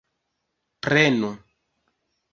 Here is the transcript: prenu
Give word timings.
prenu 0.87 1.31